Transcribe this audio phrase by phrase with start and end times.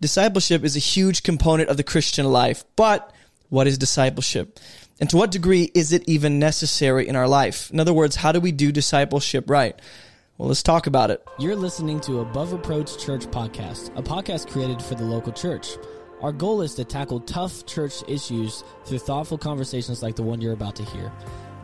[0.00, 2.64] discipleship is a huge component of the Christian life.
[2.76, 3.12] But
[3.48, 4.58] what is discipleship?
[5.00, 7.70] And to what degree is it even necessary in our life?
[7.70, 9.78] In other words, how do we do discipleship right?
[10.36, 11.24] Well, let's talk about it.
[11.38, 15.76] You're listening to Above Reproach Church Podcast, a podcast created for the local church.
[16.20, 20.52] Our goal is to tackle tough church issues through thoughtful conversations like the one you're
[20.52, 21.12] about to hear.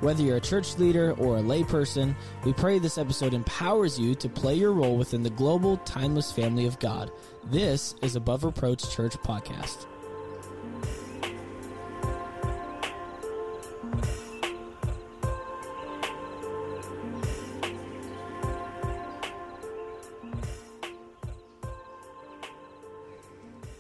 [0.05, 2.14] Whether you're a church leader or a layperson,
[2.45, 6.66] we pray this episode empowers you to play your role within the global, timeless family
[6.66, 7.11] of God.
[7.45, 9.86] This is Above Reproach Church Podcast.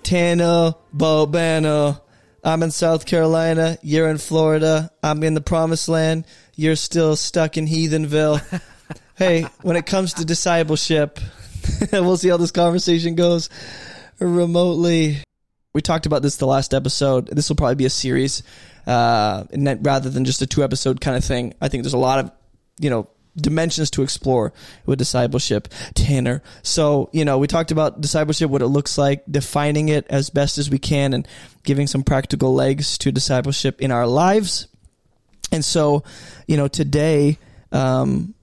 [0.02, 2.00] Tana Bobana.
[2.44, 3.78] I'm in South Carolina.
[3.82, 4.90] You're in Florida.
[5.02, 6.26] I'm in the promised land.
[6.54, 8.60] You're still stuck in Heathenville.
[9.16, 11.18] hey, when it comes to discipleship,
[11.92, 13.48] we'll see how this conversation goes
[14.18, 15.22] remotely.
[15.72, 17.28] We talked about this the last episode.
[17.28, 18.42] This will probably be a series,
[18.86, 19.44] uh,
[19.80, 21.54] rather than just a two episode kind of thing.
[21.62, 22.30] I think there's a lot of,
[22.78, 24.52] you know, dimensions to explore
[24.86, 26.42] with discipleship, Tanner.
[26.62, 30.58] So, you know, we talked about discipleship, what it looks like, defining it as best
[30.58, 31.26] as we can, and
[31.62, 34.68] giving some practical legs to discipleship in our lives.
[35.52, 36.04] And so,
[36.46, 37.38] you know, today,
[37.72, 38.34] um,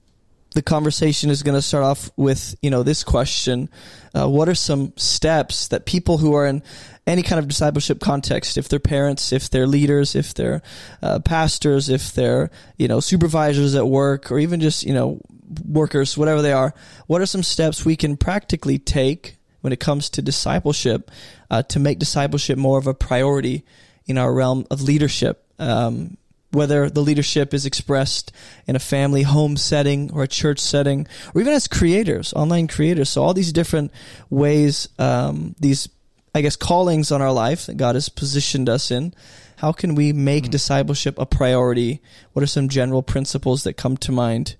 [0.54, 3.70] the conversation is going to start off with, you know, this question.
[4.14, 6.62] Uh, what are some steps that people who are in
[7.06, 10.62] any kind of discipleship context, if they're parents, if they're leaders, if they're
[11.02, 15.20] uh, pastors, if they're, you know, supervisors at work, or even just, you know,
[15.66, 16.72] workers, whatever they are,
[17.08, 21.10] what are some steps we can practically take when it comes to discipleship
[21.50, 23.64] uh, to make discipleship more of a priority
[24.06, 25.44] in our realm of leadership?
[25.58, 26.16] Um,
[26.52, 28.30] whether the leadership is expressed
[28.66, 33.08] in a family home setting or a church setting, or even as creators, online creators.
[33.08, 33.90] So all these different
[34.28, 35.88] ways, um, these
[36.34, 39.14] I guess, callings on our life that God has positioned us in.
[39.56, 40.50] How can we make mm.
[40.50, 42.00] discipleship a priority?
[42.32, 44.56] What are some general principles that come to mind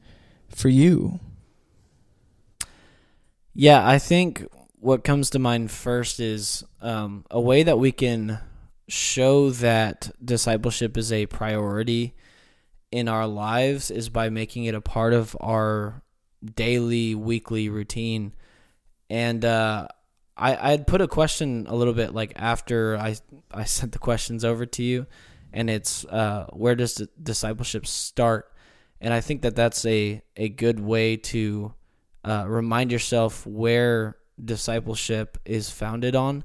[0.49, 1.19] for you?
[3.55, 4.47] Yeah, I think
[4.81, 8.39] what comes to mind first is um, a way that we can
[8.89, 12.15] show that discipleship is a priority
[12.91, 16.03] in our lives is by making it a part of our
[16.55, 18.33] daily, weekly routine.
[19.09, 19.89] And uh,
[20.43, 23.17] I I'd put a question a little bit like after I
[23.53, 25.07] I sent the questions over to you,
[25.53, 28.53] and it's uh, where does discipleship start?
[29.01, 31.73] And I think that that's a a good way to
[32.25, 36.43] uh, remind yourself where discipleship is founded on,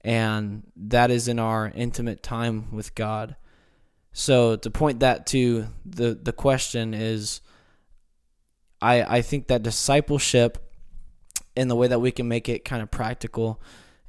[0.00, 3.36] and that is in our intimate time with God.
[4.12, 7.42] So to point that to the the question is,
[8.80, 10.63] I I think that discipleship
[11.56, 13.60] and the way that we can make it kind of practical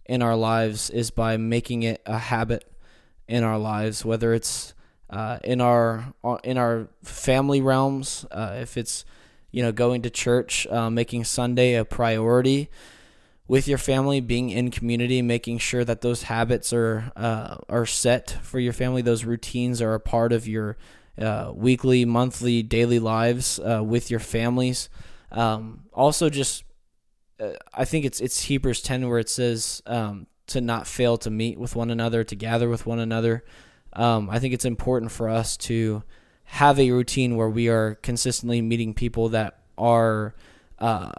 [0.05, 2.71] in our lives is by making it a habit
[3.27, 4.73] in our lives, whether it's
[5.09, 9.05] uh, in our uh, in our family realms, uh, if it's
[9.51, 12.69] you know going to church, uh, making Sunday a priority
[13.47, 18.31] with your family, being in community, making sure that those habits are uh, are set
[18.41, 20.77] for your family, those routines are a part of your
[21.19, 24.89] uh, weekly, monthly, daily lives with your families.
[25.31, 26.63] Um, also, just
[27.39, 31.29] uh, I think it's it's Hebrews 10 where it says um, to not fail to
[31.29, 33.43] meet with one another, to gather with one another.
[33.93, 36.03] Um, I think it's important for us to
[36.45, 40.35] have a routine where we are consistently meeting people that are
[40.79, 41.11] uh,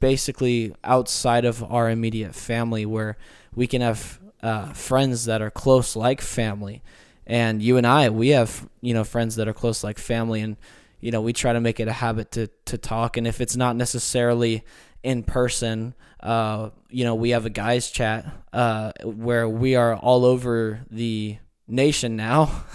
[0.00, 3.16] basically outside of our immediate family, where
[3.54, 6.82] we can have uh, friends that are close like family.
[7.26, 10.56] And you and I, we have you know friends that are close like family, and
[11.00, 13.16] you know we try to make it a habit to to talk.
[13.16, 14.62] And if it's not necessarily
[15.04, 15.94] in person.
[16.18, 21.38] Uh, you know, we have a guys chat uh, where we are all over the
[21.68, 22.64] nation now.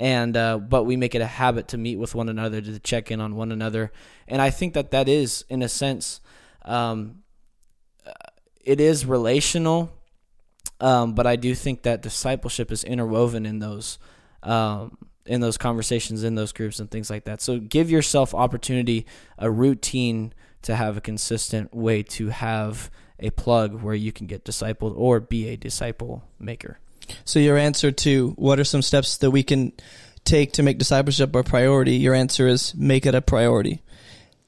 [0.00, 3.10] and uh, but we make it a habit to meet with one another to check
[3.10, 3.92] in on one another
[4.26, 6.22] and i think that that is in a sense
[6.64, 7.16] um,
[8.64, 9.92] it is relational
[10.80, 13.98] um, but i do think that discipleship is interwoven in those
[14.42, 19.04] um, in those conversations in those groups and things like that so give yourself opportunity
[19.36, 24.44] a routine to have a consistent way to have a plug where you can get
[24.44, 26.78] discipled or be a disciple maker.
[27.24, 29.72] So your answer to what are some steps that we can
[30.24, 31.96] take to make discipleship a priority?
[31.96, 33.82] Your answer is make it a priority.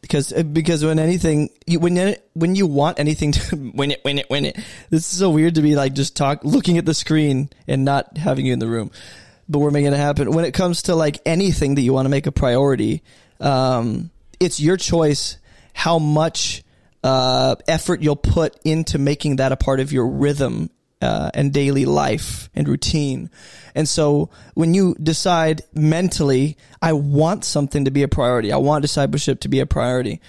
[0.00, 4.18] Because uh, because when anything when you, when you want anything to win it win
[4.18, 4.56] it win it
[4.90, 8.16] this is so weird to be like just talk looking at the screen and not
[8.16, 8.90] having you in the room
[9.48, 12.10] but we're making it happen when it comes to like anything that you want to
[12.10, 13.04] make a priority
[13.38, 14.10] um,
[14.40, 15.38] it's your choice
[15.72, 16.62] how much
[17.04, 20.70] uh, effort you'll put into making that a part of your rhythm
[21.00, 23.28] uh, and daily life and routine.
[23.74, 28.82] And so when you decide mentally, I want something to be a priority, I want
[28.82, 30.20] discipleship to be a priority,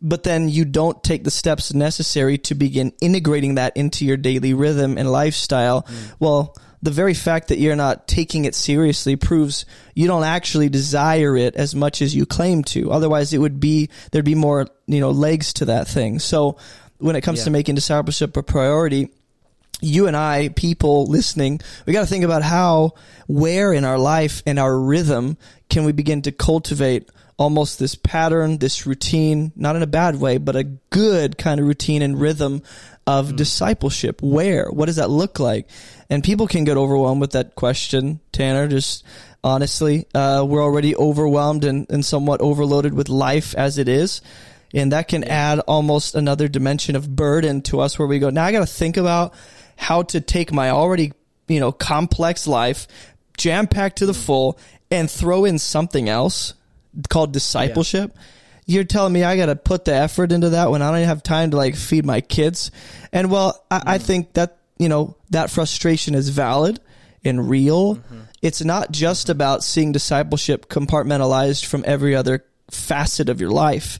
[0.00, 4.54] but then you don't take the steps necessary to begin integrating that into your daily
[4.54, 6.12] rhythm and lifestyle, mm.
[6.18, 9.64] well, the very fact that you're not taking it seriously proves
[9.94, 12.90] you don't actually desire it as much as you claim to.
[12.90, 16.18] Otherwise, it would be, there'd be more, you know, legs to that thing.
[16.18, 16.58] So
[16.98, 17.44] when it comes yeah.
[17.44, 19.10] to making discipleship a priority,
[19.80, 22.94] you and I, people listening, we got to think about how,
[23.26, 25.36] where in our life and our rhythm
[25.68, 30.38] can we begin to cultivate almost this pattern, this routine, not in a bad way,
[30.38, 32.62] but a good kind of routine and rhythm
[33.06, 33.36] of mm.
[33.36, 34.22] discipleship.
[34.22, 34.68] Where?
[34.70, 35.68] What does that look like?
[36.08, 39.04] And people can get overwhelmed with that question, Tanner, just
[39.42, 40.06] honestly.
[40.14, 44.20] Uh, we're already overwhelmed and, and somewhat overloaded with life as it is.
[44.74, 48.44] And that can add almost another dimension of burden to us where we go, now
[48.44, 49.34] I got to think about
[49.76, 51.12] how to take my already,
[51.48, 52.86] you know, complex life,
[53.36, 54.24] jam packed to the mm.
[54.24, 54.58] full,
[54.90, 56.54] and throw in something else
[57.08, 58.12] called discipleship.
[58.14, 58.22] Yeah.
[58.66, 61.22] You're telling me I got to put the effort into that when I don't have
[61.22, 62.70] time to like feed my kids.
[63.12, 63.82] And well, I, mm.
[63.86, 66.80] I think that, you know, that frustration is valid
[67.24, 67.96] and real.
[67.96, 68.20] Mm-hmm.
[68.40, 69.32] It's not just mm-hmm.
[69.32, 73.98] about seeing discipleship compartmentalized from every other facet of your life,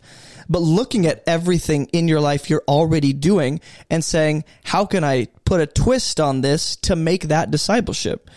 [0.49, 3.61] but looking at everything in your life you're already doing
[3.91, 8.31] and saying, how can I put a twist on this to make that discipleship?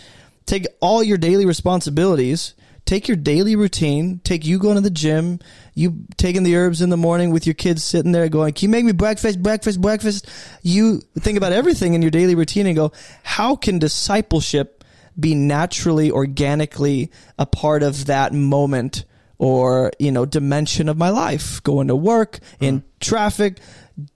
[0.46, 2.54] Take all your daily responsibilities
[2.86, 5.40] take your daily routine, take you going to the gym,
[5.74, 8.70] you taking the herbs in the morning with your kids sitting there going, Can you
[8.70, 10.30] make me breakfast, breakfast, breakfast?
[10.62, 12.92] You think about everything in your daily routine and go,
[13.24, 14.84] How can discipleship
[15.20, 19.06] be naturally, organically a part of that moment
[19.38, 21.62] or, you know, dimension of my life?
[21.64, 22.84] Going to work, in mm.
[23.00, 23.60] traffic,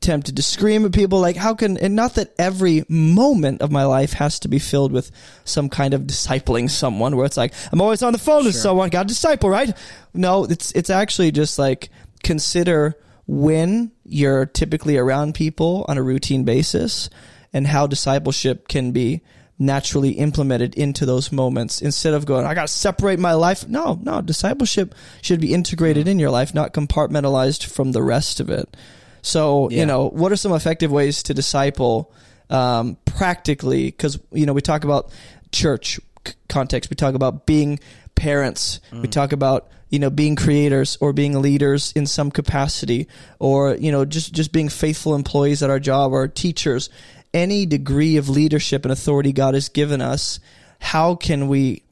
[0.02, 1.20] tempted to scream at people.
[1.20, 4.92] Like, how can, and not that every moment of my life has to be filled
[4.92, 5.12] with
[5.46, 8.90] some kind of discipling someone where it's like, I'm always on the phone with someone,
[8.90, 9.76] got disciple, right?
[10.14, 11.90] No, it's, it's actually just like
[12.24, 12.98] consider
[13.28, 17.10] when you're typically around people on a routine basis
[17.54, 19.22] and how discipleship can be
[19.60, 23.68] naturally implemented into those moments instead of going, I got to separate my life.
[23.68, 26.12] No, no, discipleship should be integrated mm.
[26.12, 28.76] in your life, not compartmentalized from the rest of it.
[29.22, 29.82] So, yeah.
[29.82, 32.14] you know, what are some effective ways to disciple
[32.50, 33.86] um, practically?
[33.86, 35.12] Because, you know, we talk about
[35.52, 37.80] church c- context, we talk about being
[38.16, 39.02] parents, mm.
[39.02, 43.08] we talk about you know being creators or being leaders in some capacity
[43.40, 46.90] or you know just just being faithful employees at our job or teachers
[47.34, 50.40] any degree of leadership and authority God has given us
[50.80, 51.84] how can we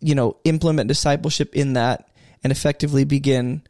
[0.00, 2.08] you know implement discipleship in that
[2.42, 3.62] and effectively begin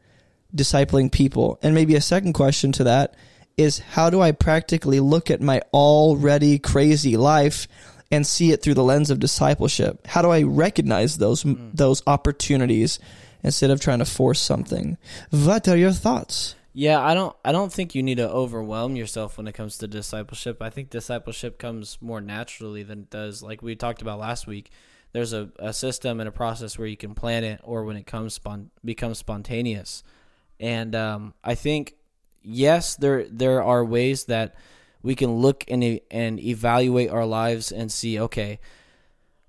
[0.55, 1.59] discipling people?
[1.61, 3.15] And maybe a second question to that
[3.57, 7.67] is how do I practically look at my already crazy life
[8.11, 10.07] and see it through the lens of discipleship?
[10.07, 11.71] How do I recognize those mm.
[11.73, 12.99] those opportunities
[13.43, 14.97] instead of trying to force something?
[15.29, 16.55] What are your thoughts?
[16.73, 19.87] Yeah, I don't I don't think you need to overwhelm yourself when it comes to
[19.87, 20.61] discipleship.
[20.61, 24.71] I think discipleship comes more naturally than it does like we talked about last week.
[25.11, 28.05] There's a, a system and a process where you can plan it or when it
[28.05, 30.03] comes spon- becomes spontaneous.
[30.59, 31.95] And um, I think
[32.41, 34.55] yes, there there are ways that
[35.01, 38.59] we can look and and evaluate our lives and see okay,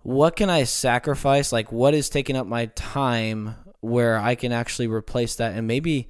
[0.02, 1.52] what can I sacrifice?
[1.52, 6.08] Like what is taking up my time where I can actually replace that and maybe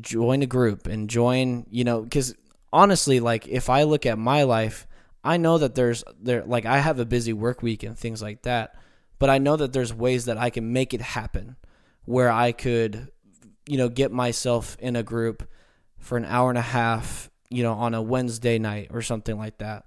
[0.00, 2.34] join a group and join, you know, cuz
[2.72, 4.86] honestly like if I look at my life,
[5.22, 8.42] I know that there's there like I have a busy work week and things like
[8.42, 8.74] that,
[9.18, 11.56] but I know that there's ways that I can make it happen
[12.04, 13.10] where I could
[13.66, 15.48] you know, get myself in a group
[15.98, 19.58] for an hour and a half, you know, on a Wednesday night or something like
[19.58, 19.84] that.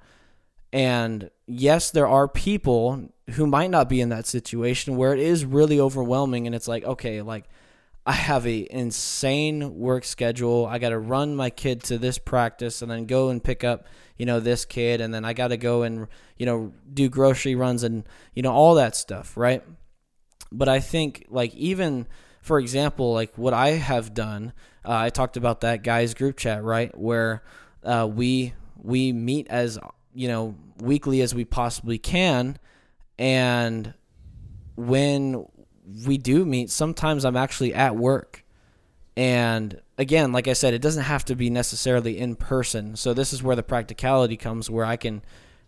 [0.72, 5.46] And yes, there are people who might not be in that situation where it is
[5.46, 7.46] really overwhelming and it's like, okay, like
[8.06, 10.66] I have a insane work schedule.
[10.66, 13.86] I got to run my kid to this practice and then go and pick up,
[14.18, 17.56] you know, this kid and then I got to go and, you know, do grocery
[17.56, 18.04] runs and,
[18.34, 19.64] you know, all that stuff, right?
[20.52, 22.08] But I think like even
[22.44, 24.52] for example, like what I have done,
[24.86, 27.42] uh, I talked about that guys group chat, right, where
[27.84, 29.80] uh, we we meet as
[30.14, 32.60] you know weekly as we possibly can,
[33.18, 33.94] and
[34.76, 35.46] when
[36.06, 38.44] we do meet, sometimes I'm actually at work,
[39.16, 42.98] and again, like I said, it doesn't have to be necessarily in person.
[42.98, 45.22] So this is where the practicality comes, where I can,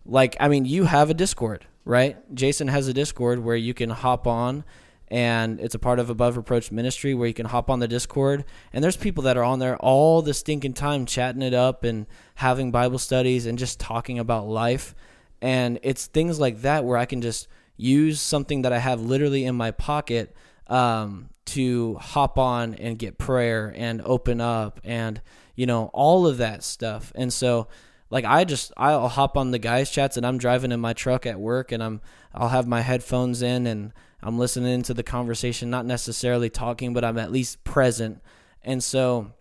[0.05, 2.17] like, I mean, you have a Discord, right?
[2.35, 4.65] Jason has a Discord where you can hop on
[5.07, 8.43] and it's a part of Above Reproach Ministry where you can hop on the Discord.
[8.73, 12.07] And there's people that are on there all the stinking time chatting it up and
[12.35, 14.95] having Bible studies and just talking about life.
[15.41, 17.47] And it's things like that where I can just
[17.77, 20.35] use something that I have literally in my pocket
[20.67, 25.21] um, to hop on and get prayer and open up and,
[25.55, 27.11] you know, all of that stuff.
[27.15, 27.67] And so,
[28.09, 31.25] like I just I'll hop on the guys chats and I'm driving in my truck
[31.25, 32.01] at work and I'm
[32.33, 33.93] I'll have my headphones in and
[34.25, 38.23] I'm listening to the conversation, not necessarily talking, but I'm at least present.
[38.63, 39.31] And so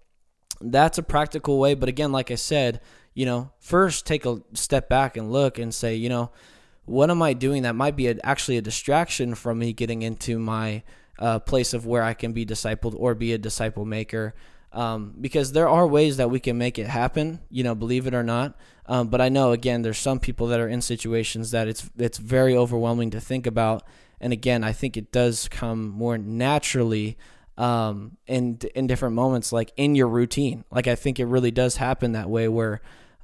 [0.61, 1.73] that's a practical way.
[1.73, 2.83] But again, like I said,
[3.15, 6.33] you know, first take a step back and look and say, you know,
[6.85, 10.39] what am I doing that might be a, actually a distraction from me getting into
[10.39, 10.83] my
[11.19, 14.35] uh, place of where I can be discipled or be a disciple maker?
[14.71, 18.13] Um, because there are ways that we can make it happen, you know, believe it
[18.13, 18.59] or not.
[18.85, 22.19] Um, but I know again, there's some people that are in situations that it's it's
[22.19, 23.85] very overwhelming to think about
[24.25, 27.19] and again, I think it does come more naturally
[27.59, 30.65] um, in in different moments, like in your routine.
[30.71, 32.49] Like I think it really does happen that way.
[32.49, 32.81] Where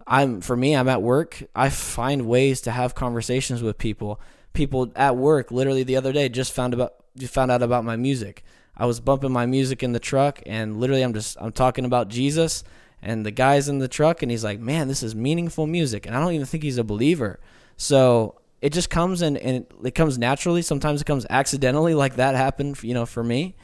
[0.07, 1.42] I'm for me, I'm at work.
[1.57, 4.21] I find ways to have conversations with people.
[4.52, 8.45] People at work, literally the other day, just found about found out about my music.
[8.76, 12.09] I was bumping my music in the truck, and literally, I'm just I'm talking about
[12.09, 12.62] Jesus.
[13.02, 16.14] And the guy's in the truck, and he's like, "Man, this is meaningful music," and
[16.14, 17.40] I don't even think he's a believer.
[17.78, 20.62] So it just comes and, and it comes naturally.
[20.62, 23.57] Sometimes it comes accidentally, like that happened, you know, for me.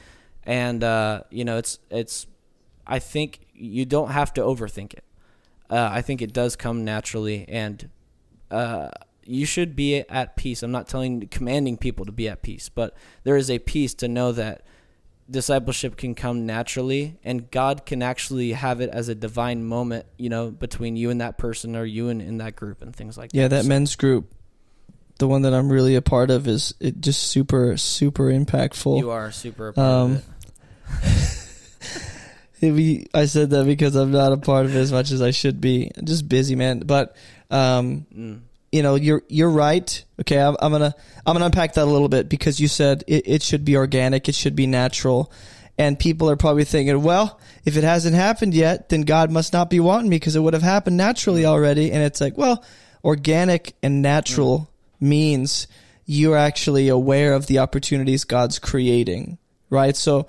[0.44, 2.26] And uh, you know, it's it's.
[2.86, 5.04] I think you don't have to overthink it.
[5.68, 7.90] Uh, I think it does come naturally, and
[8.50, 8.90] uh,
[9.24, 10.62] you should be at peace.
[10.62, 14.06] I'm not telling, commanding people to be at peace, but there is a peace to
[14.06, 14.62] know that
[15.28, 20.28] discipleship can come naturally, and God can actually have it as a divine moment, you
[20.28, 23.30] know, between you and that person, or you and in that group, and things like
[23.32, 23.56] yeah, that.
[23.56, 23.68] Yeah, that so.
[23.68, 24.32] men's group
[25.18, 28.98] the one that I'm really a part of is it just super super impactful.
[28.98, 30.22] You are super um,
[32.62, 33.08] it.
[33.14, 35.60] I said that because I'm not a part of it as much as I should
[35.60, 35.90] be.
[35.96, 36.80] I'm just busy, man.
[36.80, 37.16] But
[37.50, 38.40] um, mm.
[38.72, 40.04] you know, you're you're right.
[40.20, 40.94] Okay, I'm, I'm, gonna
[41.24, 44.28] I'm gonna unpack that a little bit because you said it, it should be organic,
[44.28, 45.32] it should be natural,
[45.78, 49.70] and people are probably thinking, well, if it hasn't happened yet, then God must not
[49.70, 51.92] be wanting me because it would have happened naturally already.
[51.92, 52.64] And it's like, well,
[53.04, 54.60] organic and natural.
[54.60, 54.66] Mm
[55.00, 55.66] means
[56.04, 59.38] you're actually aware of the opportunities God's creating,
[59.70, 59.96] right?
[59.96, 60.26] So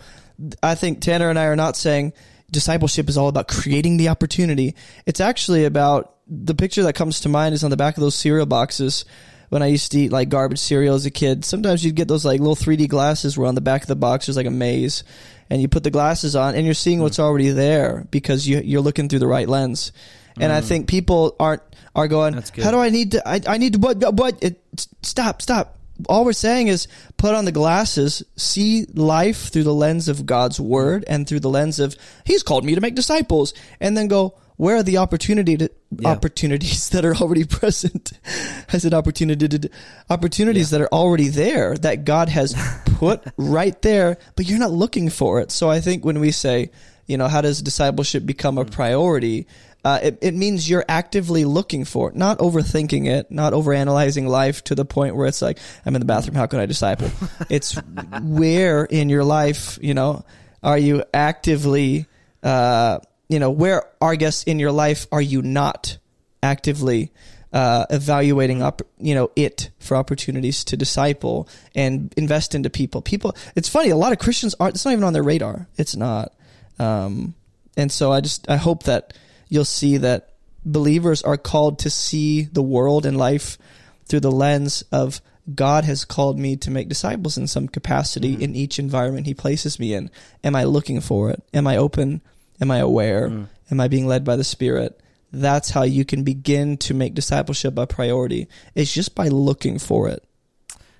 [0.62, 2.14] I think Tanner and I are not saying
[2.52, 4.76] discipleship is all about creating the opportunity.
[5.06, 8.16] It's actually about the picture that comes to mind is on the back of those
[8.16, 9.06] cereal boxes.
[9.50, 12.26] When I used to eat like garbage cereal as a kid, sometimes you'd get those
[12.26, 15.04] like little 3D glasses where on the back of the box there's like a maze
[15.50, 18.82] and you put the glasses on and you're seeing what's already there because you, you're
[18.82, 19.94] looking through the right lens.
[20.38, 20.56] And mm.
[20.56, 21.62] I think people aren't
[21.98, 24.62] are going, how do I need to, I, I need to, what, what, it,
[25.02, 25.78] stop, stop.
[26.08, 26.88] All we're saying is
[27.18, 31.50] put on the glasses, see life through the lens of God's word and through the
[31.50, 33.56] lens of, He's called me to make disciples.
[33.80, 36.10] And then go, where are the opportunity to, yeah.
[36.10, 38.12] opportunities that are already present?
[38.72, 39.70] I said opportunity to,
[40.08, 40.78] opportunities yeah.
[40.78, 42.54] that are already there that God has
[42.86, 45.52] put right there, but you're not looking for it.
[45.52, 46.70] So I think when we say,
[47.08, 49.48] you know, how does discipleship become a priority?
[49.88, 54.62] Uh, it, it means you're actively looking for it, not overthinking it, not overanalyzing life
[54.62, 57.10] to the point where it's like, I'm in the bathroom, how can I disciple?
[57.50, 57.80] it's
[58.22, 60.26] where in your life, you know,
[60.62, 62.06] are you actively,
[62.44, 66.00] uh, you know, where, I guess, in your life are you not
[66.44, 67.14] actively
[67.54, 73.02] uh, evaluating up, you know, it for opportunities to disciple and invest into people.
[73.02, 73.92] People, it's funny.
[73.92, 74.76] A lot of Christians aren't.
[74.76, 75.70] It's not even on their radar.
[75.78, 76.34] It's not.
[76.78, 77.36] Um,
[77.78, 79.14] and so I just I hope that
[79.50, 80.34] you'll see that
[80.66, 83.58] believers are called to see the world and life
[84.06, 85.22] through the lens of
[85.54, 88.44] God has called me to make disciples in some capacity mm-hmm.
[88.44, 90.12] in each environment He places me in.
[90.44, 91.42] Am I looking for it?
[91.54, 92.22] Am I open?
[92.60, 93.30] Am I aware?
[93.30, 93.48] Mm.
[93.72, 95.00] Am I being led by the Spirit?
[95.32, 98.48] That's how you can begin to make discipleship a priority.
[98.76, 100.24] It's just by looking for it.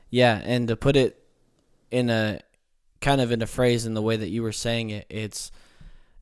[0.10, 1.22] Yeah, and to put it
[1.92, 2.40] in a
[3.02, 5.52] kind of in a phrase in the way that you were saying it, it's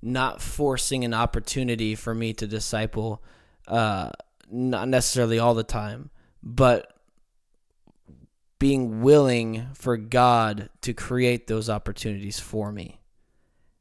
[0.06, 3.24] not forcing an opportunity for me to disciple,
[3.68, 4.12] uh,
[4.52, 6.12] not necessarily all the time,
[6.44, 6.94] but
[8.60, 13.02] being willing for God to create those opportunities for me.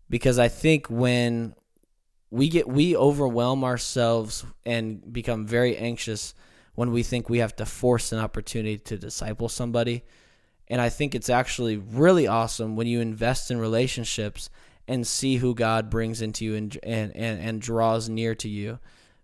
[0.09, 1.55] Because I think when
[2.31, 6.35] we get we overwhelm ourselves and become very anxious
[6.75, 10.05] when we think we have to force an opportunity to disciple somebody.
[10.69, 14.49] And I think it's actually really awesome when you invest in relationships
[14.87, 18.79] and see who God brings into you and and and, and draws near to you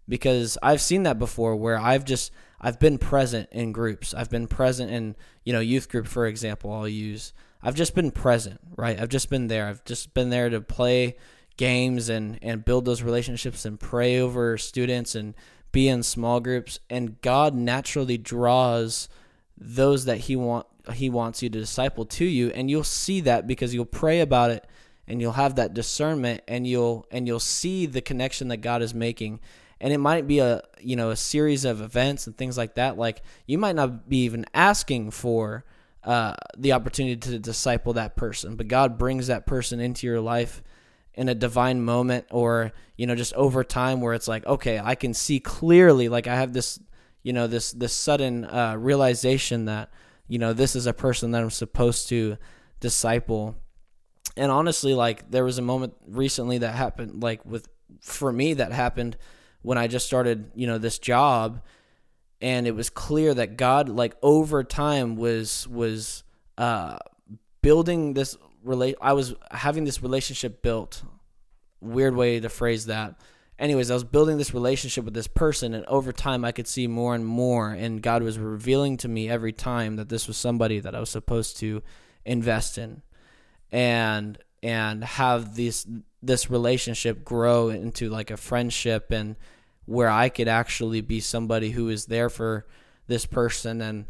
[0.09, 4.12] because I've seen that before where I've just I've been present in groups.
[4.12, 7.33] I've been present in, you know, youth group for example, I'll use.
[7.62, 9.00] I've just been present, right?
[9.00, 9.67] I've just been there.
[9.67, 11.17] I've just been there to play
[11.57, 15.35] games and and build those relationships and pray over students and
[15.73, 19.09] be in small groups and God naturally draws
[19.59, 23.47] those that he want he wants you to disciple to you and you'll see that
[23.47, 24.67] because you'll pray about it
[25.11, 28.95] and you'll have that discernment and you'll and you'll see the connection that God is
[28.95, 29.40] making.
[29.81, 32.97] And it might be a you know a series of events and things like that.
[32.97, 35.64] Like you might not be even asking for
[36.05, 40.62] uh, the opportunity to disciple that person but God brings that person into your life
[41.14, 44.95] in a divine moment or you know just over time where it's like okay i
[44.95, 46.81] can see clearly like i have this
[47.23, 49.90] you know this this sudden uh, realization that
[50.29, 52.37] you know this is a person that i'm supposed to
[52.79, 53.57] disciple
[54.37, 57.69] and honestly like there was a moment recently that happened like with
[58.01, 59.17] for me that happened
[59.63, 61.63] when i just started you know this job
[62.41, 66.23] and it was clear that god like over time was was
[66.59, 66.97] uh
[67.63, 71.03] building this relate I was having this relationship built.
[71.81, 73.21] Weird way to phrase that.
[73.59, 76.87] Anyways, I was building this relationship with this person and over time I could see
[76.87, 80.81] more and more and God was revealing to me every time that this was somebody
[80.81, 81.83] that I was supposed to
[82.25, 83.03] invest in
[83.73, 85.87] and and have this
[86.23, 89.37] this relationship grow into like a friendship and
[89.87, 92.67] where I could actually be somebody who is there for
[93.07, 94.07] this person and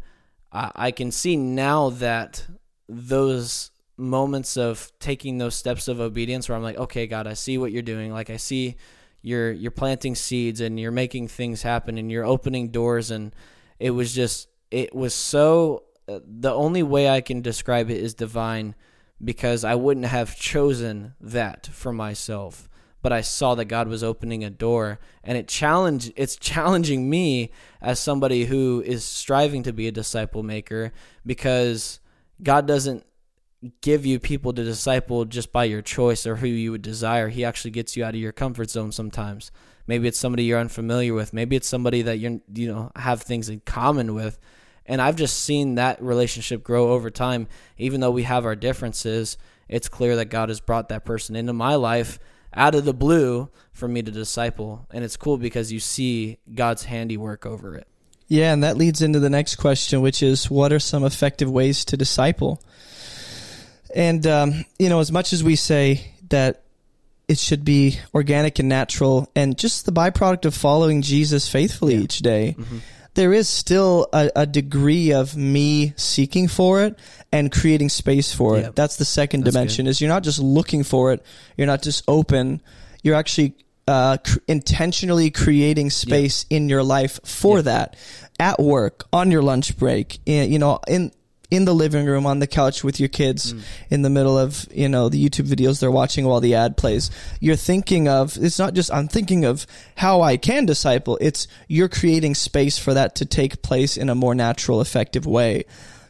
[0.51, 2.45] I, I can see now that
[2.87, 7.57] those moments of taking those steps of obedience where I'm like, okay, God, I see
[7.57, 8.11] what you're doing.
[8.11, 8.75] Like I see
[9.21, 13.33] you're you're planting seeds and you're making things happen and you're opening doors and
[13.79, 18.15] it was just it was so uh, the only way I can describe it is
[18.15, 18.75] divine
[19.23, 22.67] because I wouldn't have chosen that for myself
[23.01, 27.51] but I saw that God was opening a door and it challenged it's challenging me
[27.81, 30.91] as somebody who is striving to be a disciple maker
[31.25, 31.99] because
[32.41, 33.05] God doesn't
[33.81, 37.29] give you people to disciple just by your choice or who you would desire.
[37.29, 39.51] He actually gets you out of your comfort zone sometimes.
[39.85, 41.33] Maybe it's somebody you're unfamiliar with.
[41.33, 44.39] Maybe it's somebody that you you know have things in common with.
[44.91, 47.47] And I've just seen that relationship grow over time.
[47.77, 49.37] Even though we have our differences,
[49.69, 52.19] it's clear that God has brought that person into my life
[52.53, 54.85] out of the blue for me to disciple.
[54.91, 57.87] And it's cool because you see God's handiwork over it.
[58.27, 61.85] Yeah, and that leads into the next question, which is what are some effective ways
[61.85, 62.61] to disciple?
[63.95, 66.63] And, um, you know, as much as we say that
[67.29, 72.01] it should be organic and natural and just the byproduct of following Jesus faithfully yeah.
[72.01, 72.79] each day, mm-hmm.
[73.13, 76.97] There is still a, a, degree of me seeking for it
[77.31, 78.61] and creating space for it.
[78.61, 78.75] Yep.
[78.75, 79.91] That's the second That's dimension good.
[79.91, 81.23] is you're not just looking for it.
[81.57, 82.61] You're not just open.
[83.03, 83.55] You're actually
[83.87, 86.57] uh, cr- intentionally creating space yep.
[86.57, 87.65] in your life for yep.
[87.65, 87.95] that
[88.39, 91.11] at work on your lunch break in, you know in
[91.51, 93.61] in the living room on the couch with your kids mm.
[93.89, 97.11] in the middle of you know the YouTube videos they're watching while the ad plays.
[97.41, 101.17] You're thinking of it's not just I'm thinking of how I can disciple.
[101.21, 105.65] It's you're creating space for that to take place in a more natural, effective way.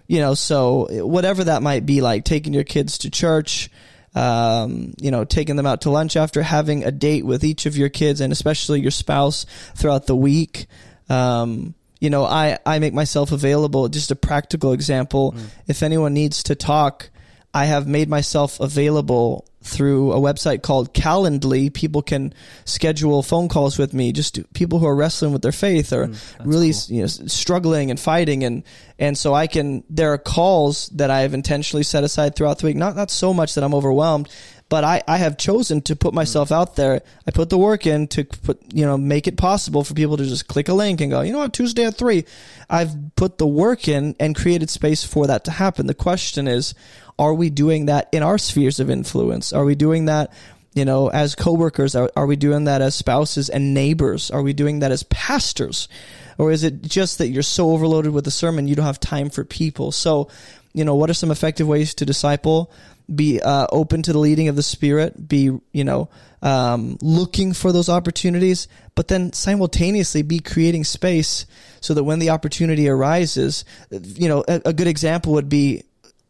[0.08, 3.70] You know, so whatever that might be like, taking your kids to church.
[4.14, 7.78] Um, you know, taking them out to lunch after having a date with each of
[7.78, 10.68] your kids and especially your spouse throughout the week.
[11.10, 13.88] Um, you know, I, I make myself available.
[13.88, 15.34] Just a practical example.
[15.34, 15.46] Mm.
[15.68, 17.10] If anyone needs to talk,
[17.54, 21.72] I have made myself available through a website called Calendly.
[21.72, 22.34] People can
[22.66, 26.36] schedule phone calls with me, just people who are wrestling with their faith or mm,
[26.44, 26.96] really cool.
[26.96, 28.44] you know, struggling and fighting.
[28.44, 28.64] And,
[28.98, 32.66] and so I can, there are calls that I have intentionally set aside throughout the
[32.66, 32.78] week.
[32.78, 34.28] Not, not so much that I'm overwhelmed,
[34.72, 36.56] but I, I have chosen to put myself mm.
[36.56, 37.02] out there.
[37.28, 40.24] I put the work in to put, you know, make it possible for people to
[40.24, 42.24] just click a link and go, you know what, Tuesday at three.
[42.70, 45.88] I've put the work in and created space for that to happen.
[45.88, 46.74] The question is,
[47.20, 49.52] are we doing that in our spheres of influence?
[49.52, 50.32] Are we doing that,
[50.74, 51.94] you know, as coworkers?
[51.94, 54.32] Are, are we doing that as spouses and neighbors?
[54.32, 55.90] Are we doing that as pastors?
[56.38, 59.32] Or is it just that you're so overloaded with the sermon you don't have time
[59.32, 59.92] for people?
[59.92, 60.30] So,
[60.72, 62.72] you know, what are some effective ways to disciple?
[63.14, 66.10] Be uh, open to the leading of the Spirit, be, you know,
[66.42, 71.46] um, looking for those opportunities, but then simultaneously be creating space
[71.82, 75.84] so that when the opportunity arises, you know, a, a good example would be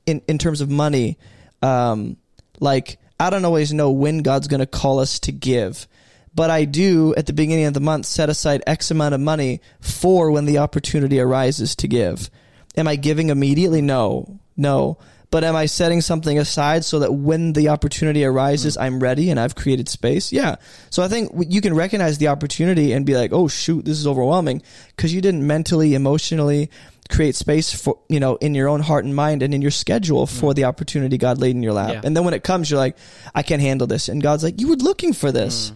[0.06, 1.18] in, in terms of money.
[1.62, 2.18] Um,
[2.60, 5.88] like, I don't always know when God's going to call us to give,
[6.34, 9.62] but I do at the beginning of the month set aside X amount of money
[9.80, 12.30] for when the opportunity arises to give.
[12.76, 13.82] Am I giving immediately?
[13.82, 14.98] No, no
[15.32, 18.82] but am I setting something aside so that when the opportunity arises, Mm.
[18.84, 20.32] I'm ready and I've created space?
[20.32, 20.58] Yeah.
[20.90, 24.06] So I think you can recognize the opportunity and be like, oh shoot, this is
[24.06, 24.62] overwhelming
[24.96, 26.70] because you didn't mentally, emotionally
[27.10, 30.26] create space for, you know, in your own heart and mind and in your schedule
[30.28, 31.90] for the opportunity God laid in your lap.
[31.90, 31.94] Mm.
[31.94, 32.02] Yeah.
[32.04, 32.98] And then when it comes, you're like,
[33.34, 34.08] I can't handle this.
[34.10, 35.34] And God's like, you were looking for Mm.
[35.34, 35.72] this,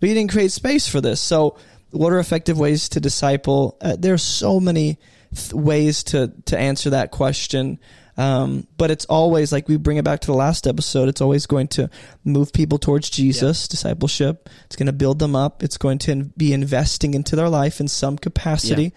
[0.00, 1.20] but you didn't create space for this.
[1.20, 1.56] So
[1.90, 3.76] what are effective ways to disciple?
[3.80, 4.98] Uh, there are so many
[5.34, 7.78] th- ways to, to answer that question.
[8.16, 11.08] Um, but it's always like we bring it back to the last episode.
[11.08, 11.90] It's always going to
[12.24, 14.48] move people towards Jesus, discipleship.
[14.66, 15.62] It's going to build them up.
[15.62, 18.92] It's going to be investing into their life in some capacity,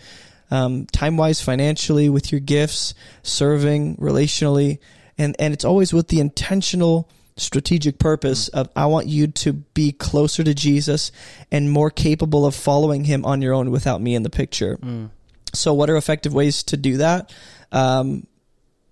[0.52, 4.80] um, time wise, financially, with your gifts, serving relationally.
[5.17, 9.91] And, and it's always with the intentional strategic purpose of I want you to be
[9.91, 11.12] closer to Jesus
[11.52, 14.78] and more capable of following him on your own without me in the picture.
[14.78, 15.10] Mm.
[15.54, 17.34] So, what are effective ways to do that?
[17.71, 18.28] Um,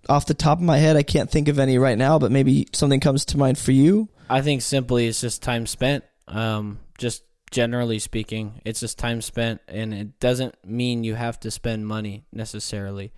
[0.09, 2.67] off the top of my head, I can't think of any right now, but maybe
[2.73, 4.09] something comes to mind for you.
[4.29, 6.03] I think simply it's just time spent.
[6.27, 11.51] Um, just generally speaking, it's just time spent, and it doesn't mean you have to
[11.51, 13.11] spend money necessarily.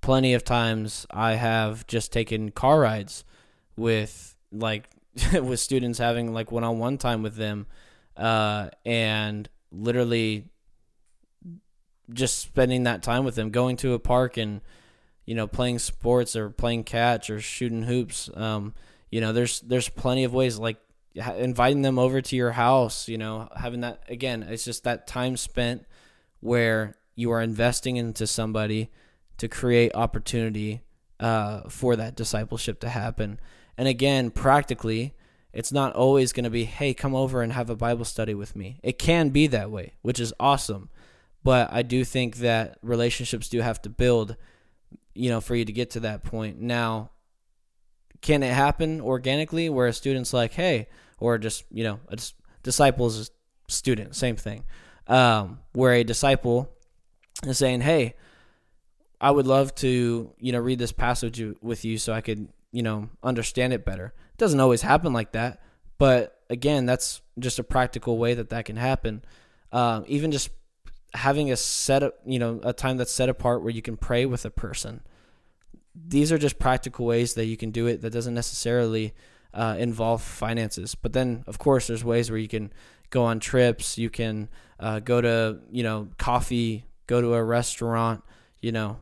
[0.00, 3.24] Plenty of times I have just taken car rides
[3.76, 4.88] with like
[5.32, 7.66] with students having like one on one time with them,
[8.16, 10.46] uh, and literally
[12.12, 14.60] just spending that time with them, going to a park and
[15.30, 18.28] you know playing sports or playing catch or shooting hoops.
[18.34, 18.74] Um,
[19.12, 20.78] you know, there's there's plenty of ways like
[21.14, 23.06] inviting them over to your house.
[23.06, 25.86] You know, having that again, it's just that time spent
[26.40, 28.90] where you are investing into somebody
[29.38, 30.80] to create opportunity
[31.20, 33.38] uh, for that discipleship to happen.
[33.78, 35.14] And again, practically,
[35.52, 38.56] it's not always going to be, hey, come over and have a Bible study with
[38.56, 38.80] me.
[38.82, 40.88] It can be that way, which is awesome.
[41.44, 44.34] But I do think that relationships do have to build,
[45.20, 46.58] you know, for you to get to that point.
[46.58, 47.10] Now,
[48.22, 52.32] can it happen organically where a student's like, hey, or just, you know, a dis-
[52.62, 54.64] disciple is a student, same thing,
[55.08, 56.70] um, where a disciple
[57.44, 58.14] is saying, hey,
[59.20, 62.82] I would love to, you know, read this passage with you so I could, you
[62.82, 64.14] know, understand it better.
[64.32, 65.60] It doesn't always happen like that,
[65.98, 69.22] but again, that's just a practical way that that can happen.
[69.70, 70.48] Um, even just
[71.12, 74.24] having a set up, you know, a time that's set apart where you can pray
[74.26, 75.02] with a person.
[75.94, 79.14] These are just practical ways that you can do it that doesn't necessarily
[79.52, 80.94] uh, involve finances.
[80.94, 82.72] But then, of course, there's ways where you can
[83.10, 83.98] go on trips.
[83.98, 84.48] You can
[84.78, 88.22] uh, go to, you know, coffee, go to a restaurant,
[88.60, 88.98] you know,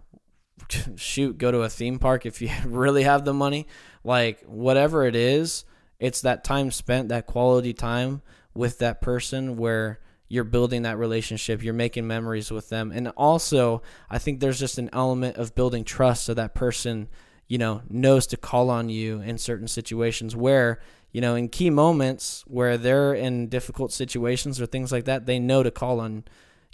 [0.96, 3.66] shoot, go to a theme park if you really have the money.
[4.04, 5.64] Like, whatever it is,
[6.00, 8.22] it's that time spent, that quality time
[8.54, 12.92] with that person where you're building that relationship, you're making memories with them.
[12.92, 17.08] And also, I think there's just an element of building trust so that person,
[17.46, 20.80] you know, knows to call on you in certain situations where,
[21.12, 25.38] you know, in key moments where they're in difficult situations or things like that, they
[25.38, 26.24] know to call on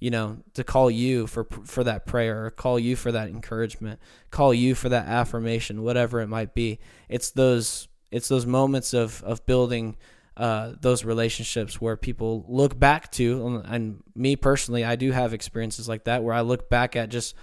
[0.00, 4.00] you know, to call you for for that prayer, or call you for that encouragement,
[4.30, 6.78] call you for that affirmation, whatever it might be.
[7.08, 9.96] It's those it's those moments of of building
[10.36, 15.88] uh, those relationships where people look back to, and me personally, I do have experiences
[15.88, 17.34] like that where I look back at just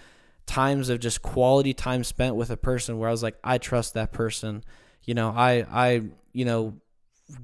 [0.45, 3.93] times of just quality time spent with a person where I was like, I trust
[3.93, 4.63] that person.
[5.04, 6.01] You know, I I
[6.34, 6.75] you know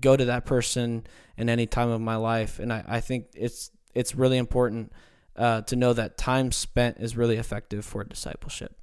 [0.02, 1.08] go to that person
[1.38, 4.92] in any time of my life, and I, I think it's it's really important
[5.38, 8.76] uh, to know that time spent is really effective for discipleship.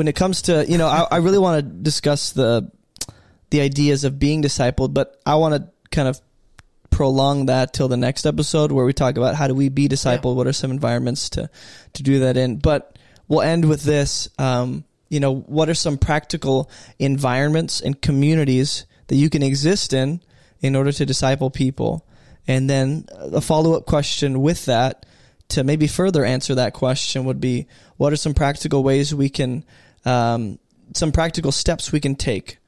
[0.00, 2.72] When it comes to you know I, I really want to discuss the
[3.50, 6.18] the ideas of being discipled but i want to kind of
[7.00, 10.36] prolong that till the next episode where we talk about how do we be discipled
[10.36, 11.48] what are some environments to
[11.94, 12.58] to do that in.
[12.58, 18.84] But we'll end with this um, you know what are some practical environments and communities
[19.06, 20.20] that you can exist in
[20.60, 22.06] in order to disciple people?
[22.46, 25.06] And then a follow-up question with that
[25.48, 29.64] to maybe further answer that question would be what are some practical ways we can
[30.04, 30.58] um,
[30.94, 32.58] some practical steps we can take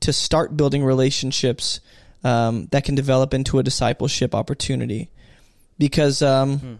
[0.00, 1.80] to start building relationships
[2.24, 5.10] um, that can develop into a discipleship opportunity.
[5.78, 6.74] Because um, Hmm.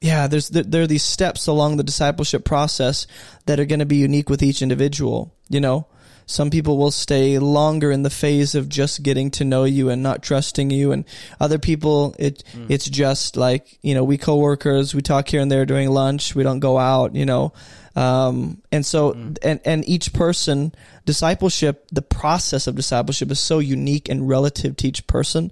[0.00, 3.06] yeah there's there, there are these steps along the discipleship process
[3.46, 5.86] that are going to be unique with each individual you know?
[6.28, 10.02] Some people will stay longer in the phase of just getting to know you and
[10.02, 11.04] not trusting you and
[11.38, 15.64] other people it it's just like you know we coworkers we talk here and there
[15.64, 17.52] during lunch we don't go out you know
[17.96, 20.72] um, and so and and each person
[21.06, 25.50] discipleship the process of discipleship is so unique and relative to each person.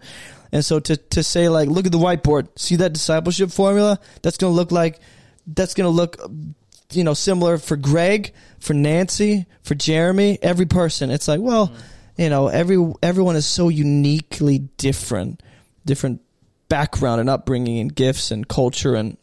[0.53, 2.49] And so to to say like look at the whiteboard.
[2.57, 3.99] See that discipleship formula?
[4.23, 5.01] That's going to look like
[5.47, 6.19] that's going to look
[6.93, 11.11] you know similar for Greg, for Nancy, for Jeremy, every person.
[11.11, 11.73] It's like, well,
[12.19, 15.43] you know, every everyone is so uniquely different,
[15.87, 16.21] different
[16.69, 19.17] background and upbringing and gifts and culture and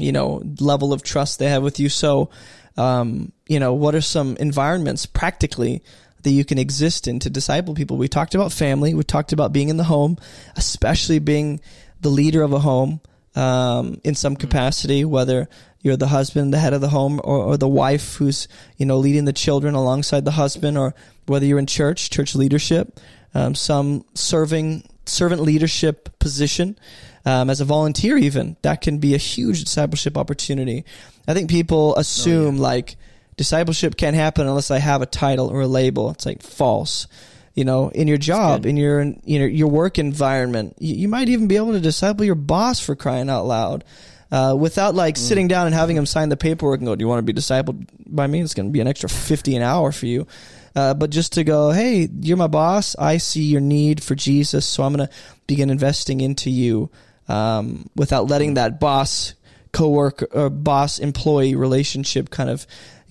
[0.00, 1.88] you know level of trust they have with you.
[1.88, 2.30] So,
[2.76, 5.82] um, you know, what are some environments practically
[6.22, 7.96] that you can exist in to disciple people?
[7.96, 8.94] We talked about family.
[8.94, 10.18] We talked about being in the home,
[10.56, 11.60] especially being
[12.00, 13.00] the leader of a home
[13.34, 15.48] um, in some capacity, whether
[15.82, 18.98] you're the husband, the head of the home, or, or the wife who's you know
[18.98, 20.94] leading the children alongside the husband, or
[21.26, 23.00] whether you're in church, church leadership,
[23.34, 26.78] um, some serving servant leadership position.
[27.24, 30.84] Um, as a volunteer, even that can be a huge discipleship opportunity.
[31.28, 32.96] I think people assume like
[33.36, 36.10] discipleship can't happen unless I have a title or a label.
[36.10, 37.06] It's like false.
[37.54, 41.28] You know, in your job, in your you know your work environment, you, you might
[41.28, 43.84] even be able to disciple your boss for crying out loud,
[44.30, 47.08] uh, without like sitting down and having him sign the paperwork and go, "Do you
[47.08, 49.92] want to be discipled by me?" It's going to be an extra fifty an hour
[49.92, 50.26] for you.
[50.74, 52.94] Uh, but just to go, hey, you're my boss.
[52.96, 55.14] I see your need for Jesus, so I'm going to
[55.48, 56.90] begin investing into you
[57.30, 59.34] um, without letting that boss
[59.72, 62.66] coworker or boss employee relationship kind of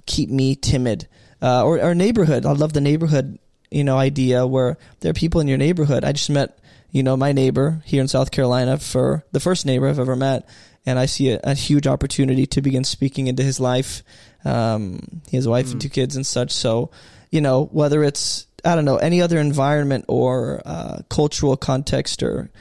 [0.06, 1.08] keep me timid.
[1.42, 2.46] Uh, or, or neighborhood.
[2.46, 3.40] I love the neighborhood,
[3.72, 6.04] you know, idea where there are people in your neighborhood.
[6.04, 6.60] I just met,
[6.92, 10.50] you know, my neighbor here in South Carolina for the first neighbor I've ever met.
[10.86, 14.04] And I see a, a huge opportunity to begin speaking into his life.
[14.44, 16.52] Um, he has a wife and two kids and such.
[16.52, 16.92] So,
[17.32, 22.52] you know, whether it's, I don't know, any other environment or uh, cultural context or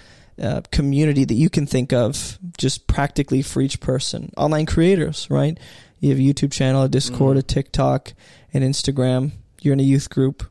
[0.41, 4.33] uh, community that you can think of just practically for each person.
[4.37, 5.59] Online creators, right?
[6.01, 8.13] You have a YouTube channel, a Discord, a TikTok,
[8.53, 9.33] an Instagram.
[9.61, 10.45] You're in a youth group.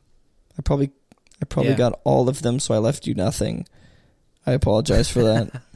[0.58, 0.90] I probably,
[1.40, 1.78] I probably Yeah.
[1.78, 3.66] got all of them, so I left you nothing.
[4.46, 5.62] I apologize for that.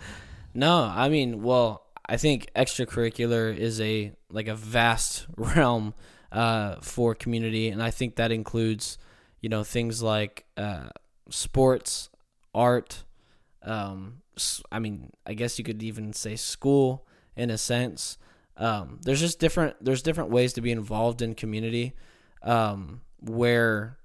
[0.54, 5.94] No, I mean, well, I think extracurricular is a like a vast realm
[6.30, 8.98] uh, for community, and I think that includes,
[9.40, 10.90] you know, things like uh,
[11.30, 12.10] sports,
[12.54, 13.04] art.
[13.64, 14.22] Um,
[14.70, 18.18] I mean, I guess you could even say school in a sense.
[18.56, 19.76] Um, there's just different.
[19.84, 21.94] There's different ways to be involved in community,
[22.42, 23.98] um, where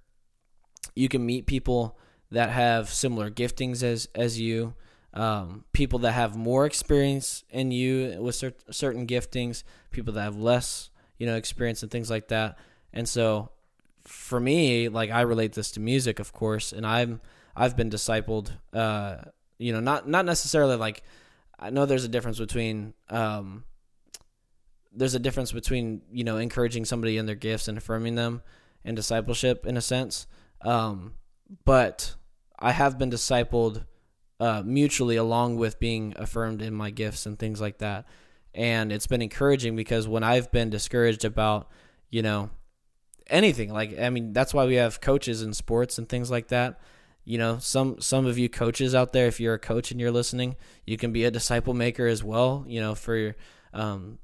[0.95, 1.97] you can meet people
[2.31, 4.73] that have similar giftings as as you
[5.17, 10.37] um, people that have more experience in you with cer- certain giftings, people that have
[10.37, 12.57] less, you know, experience and things like that.
[12.93, 13.49] And so,
[14.03, 17.19] for me, like I relate this to music, of course, and I'm
[17.55, 18.51] I've been discipled.
[18.71, 19.17] Uh,
[19.57, 21.03] you know, not not necessarily like
[21.59, 23.63] I know there's a difference between um,
[24.93, 28.41] there's a difference between you know encouraging somebody in their gifts and affirming them
[28.85, 30.27] and discipleship in a sense.
[30.61, 31.13] Um,
[31.65, 32.15] but
[32.59, 33.85] I have been discipled
[34.39, 38.05] uh, mutually along with being affirmed in my gifts and things like that.
[38.53, 41.69] And it's been encouraging because when I've been discouraged about,
[42.09, 42.49] you know,
[43.27, 46.79] anything, like I mean, that's why we have coaches in sports and things like that.
[47.27, 50.11] You know, some some of you coaches out there, if you're a coach and you're
[50.11, 52.63] listening, you can be a disciple maker as well.
[52.65, 53.35] You know, for
[53.73, 54.19] um,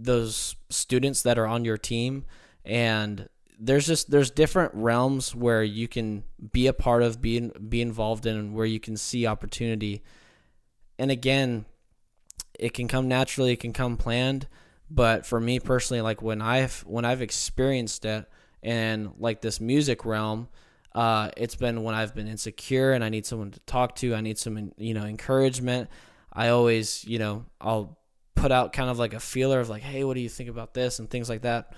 [0.00, 2.24] those students that are on your team,
[2.64, 7.80] and there's just there's different realms where you can be a part of, be be
[7.80, 10.02] involved in, where you can see opportunity.
[10.98, 11.66] And again,
[12.58, 14.48] it can come naturally, it can come planned,
[14.90, 18.28] but for me personally, like when I've when I've experienced it,
[18.60, 20.48] and like this music realm,
[20.94, 24.20] uh, it's been when I've been insecure and I need someone to talk to, I
[24.20, 25.88] need some you know encouragement.
[26.32, 27.98] I always you know I'll
[28.34, 30.74] put out kind of like a feeler of like, hey, what do you think about
[30.74, 30.98] this?
[30.98, 31.74] and things like that.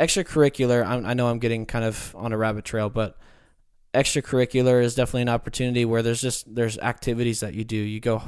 [0.00, 3.16] Extracurricular I'm, i know i'm getting kind of on a rabbit trail but
[3.94, 7.76] extracurricular is definitely an opportunity where there's just there's activities that you do.
[7.76, 8.22] You go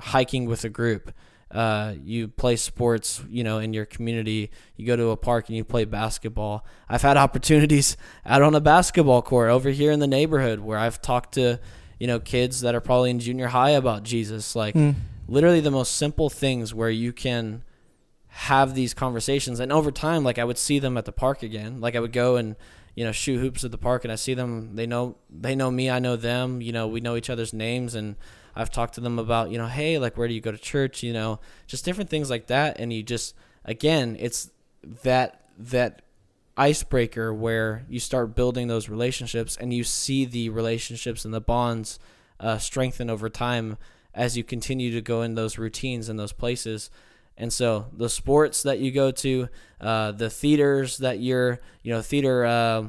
[0.00, 1.12] hiking with a group
[1.52, 4.50] uh, you play sports you know in your community.
[4.76, 6.64] You go to a park and you play basketball.
[6.88, 11.00] I've had opportunities out on a basketball court over here in the neighborhood where i've
[11.02, 11.60] talked to
[11.98, 14.56] you know kids that are probably in junior high about jesus.
[14.56, 14.74] Like
[15.28, 17.62] literally the most simple things where you can
[18.28, 19.60] have these conversations.
[19.60, 21.80] And over time like i would see them at the park again.
[21.80, 22.56] Like i would go and
[22.94, 24.74] you know shoot hoops at the park and I see them.
[24.76, 25.90] They know they know me.
[25.90, 26.60] I know them.
[26.60, 28.16] You know we know each other's names and
[28.54, 31.02] I've talked to them about you know hey like where do you go to church
[31.02, 32.78] you know just different things like that.
[32.78, 33.34] And you just
[33.64, 34.50] again it's
[35.02, 36.02] that that
[36.56, 41.98] icebreaker where you start building those relationships and you see the relationships and the bonds
[42.40, 43.78] uh, strengthen over time
[44.14, 46.90] as you continue to go in those routines and those places.
[47.36, 49.48] And so the sports that you go to,
[49.80, 52.84] uh, the theaters that you're, you know, theater uh,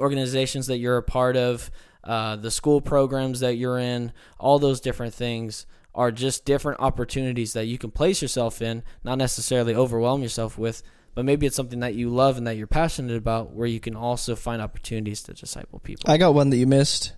[0.00, 1.70] organizations that you're a part of,
[2.04, 7.52] uh, the school programs that you're in, all those different things are just different opportunities
[7.52, 10.82] that you can place yourself in, not necessarily overwhelm yourself with,
[11.14, 13.96] but maybe it's something that you love and that you're passionate about where you can
[13.96, 16.10] also find opportunities to disciple people.
[16.10, 17.12] I got one that you missed.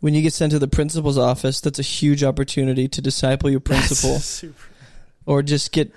[0.00, 3.60] When you get sent to the principal's office, that's a huge opportunity to disciple your
[3.60, 4.18] principal.
[5.26, 5.92] or just get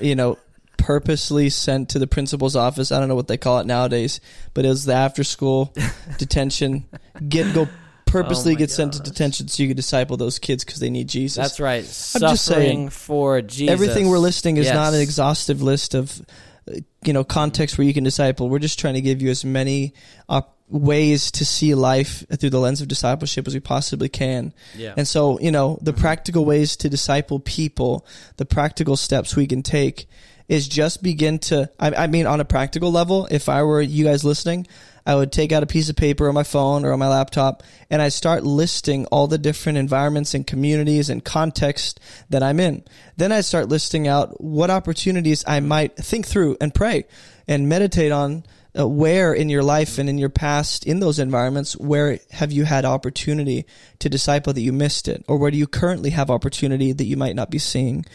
[0.00, 0.38] you know
[0.82, 2.90] purposely sent to the principal's office.
[2.90, 4.20] I don't know what they call it nowadays,
[4.52, 5.72] but it was the after school
[6.18, 6.86] detention.
[7.28, 7.68] Get go
[8.04, 8.76] purposely oh get gosh.
[8.76, 11.36] sent to detention so you can disciple those kids because they need Jesus.
[11.36, 11.84] That's right.
[11.84, 13.72] I'm Suffering just saying for Jesus.
[13.72, 14.74] Everything we're listing is yes.
[14.74, 16.20] not an exhaustive list of
[16.68, 18.48] uh, you know context where you can disciple.
[18.48, 19.94] We're just trying to give you as many
[20.28, 24.52] op- ways to see life through the lens of discipleship as we possibly can.
[24.76, 24.94] Yeah.
[24.96, 26.00] And so, you know, the mm-hmm.
[26.00, 28.04] practical ways to disciple people,
[28.38, 30.08] the practical steps we can take
[30.52, 34.04] is just begin to, I, I mean, on a practical level, if I were you
[34.04, 34.66] guys listening,
[35.06, 37.62] I would take out a piece of paper on my phone or on my laptop
[37.88, 42.84] and I start listing all the different environments and communities and context that I'm in.
[43.16, 47.06] Then I start listing out what opportunities I might think through and pray
[47.48, 48.44] and meditate on
[48.78, 52.64] uh, where in your life and in your past in those environments where have you
[52.64, 53.66] had opportunity
[53.98, 55.24] to disciple that you missed it?
[55.28, 58.06] Or where do you currently have opportunity that you might not be seeing?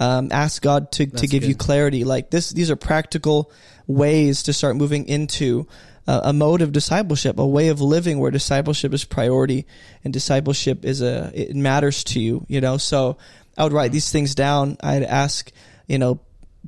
[0.00, 1.48] Um, ask god to, to give good.
[1.48, 2.04] you clarity.
[2.04, 3.52] Like this these are practical
[3.86, 5.66] ways to start moving into
[6.06, 9.66] uh, a mode of discipleship a way of living where discipleship is priority
[10.04, 12.78] and discipleship is a it matters to you you know?
[12.78, 13.18] So
[13.58, 14.76] i would write these things down.
[14.80, 15.50] I'd ask
[15.86, 16.20] you know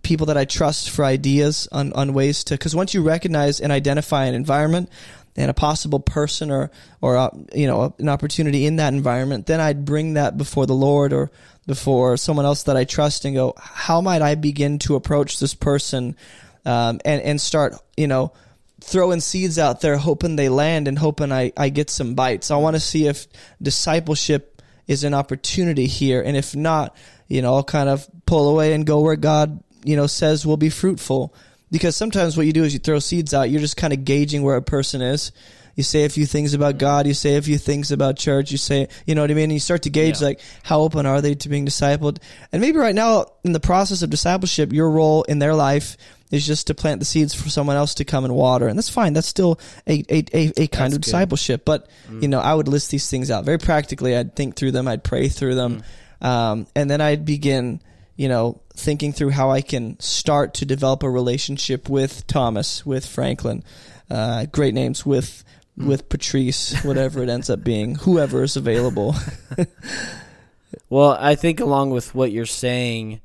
[0.03, 3.73] people that I trust for ideas on, on ways to, because once you recognize and
[3.73, 4.91] identify an environment
[5.37, 9.61] and a possible person or, or, uh, you know, an opportunity in that environment, then
[9.61, 11.31] I'd bring that before the Lord or
[11.67, 15.55] before someone else that I trust and go, how might I begin to approach this
[15.55, 16.17] person,
[16.65, 18.33] um, and, and start, you know,
[18.81, 22.51] throwing seeds out there, hoping they land and hoping I, I get some bites.
[22.51, 23.27] I want to see if
[23.61, 26.23] discipleship is an opportunity here.
[26.23, 26.97] And if not,
[27.29, 30.59] you know, I'll kind of pull away and go where God you know says will
[30.59, 31.35] be fruitful.
[31.71, 34.43] Because sometimes what you do is you throw seeds out you're just kind of gauging
[34.43, 35.33] where a person is.
[35.77, 38.59] You say a few things about god you say a few things about church you
[38.59, 39.45] say you know what i mean?
[39.45, 40.29] And you start to gauge yeah.
[40.29, 42.19] like how open are they to being discipled?
[42.53, 45.97] And maybe right now in the process of discipleship your role in their life
[46.31, 48.69] is just to plant the seeds for someone else to come and water.
[48.69, 49.15] And that's fine.
[49.15, 51.65] That's still a, a, a, a kind that's of discipleship.
[51.65, 52.21] But mm.
[52.21, 54.15] you know i would list these things out very practically.
[54.15, 54.87] I'd think through them.
[54.87, 55.83] I'd pray through them.
[56.21, 56.27] Mm.
[56.27, 57.81] um, and then i'd begin
[58.19, 63.07] you know, thinking through how I can start to develop a relationship with Thomas, with
[63.07, 63.63] Franklin,
[64.11, 65.45] uh, great names with
[65.79, 65.87] mm.
[65.87, 69.15] with Patrice, whatever it ends up being, whoever is available.
[70.89, 73.21] well, I think along with what you're saying,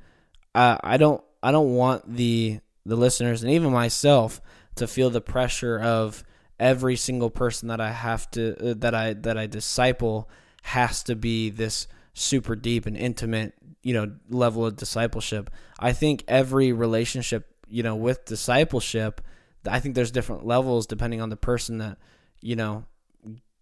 [0.56, 4.42] uh, I don't I don't want the the listeners and even myself
[4.76, 6.24] to feel the pressure of
[6.60, 10.30] every single person that I have to uh, that I that I disciple
[10.64, 15.50] has to be this super deep and intimate you know level of discipleship.
[15.80, 19.22] I think every relationship, you know, with discipleship,
[19.68, 21.98] I think there's different levels depending on the person that,
[22.42, 22.86] you know,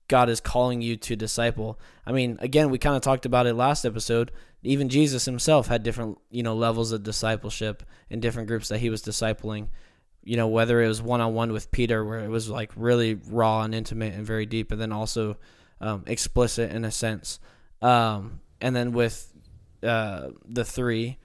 [0.07, 1.79] God is calling you to disciple.
[2.05, 4.31] I mean, again, we kind of talked about it last episode.
[4.61, 8.89] Even Jesus himself had different, you know, levels of discipleship in different groups that he
[8.89, 9.69] was discipling.
[10.23, 13.15] You know, whether it was one on one with Peter, where it was like really
[13.15, 15.37] raw and intimate and very deep, and then also
[15.79, 17.39] um, explicit in a sense.
[17.81, 19.31] Um, and then with
[19.83, 21.17] uh, the three,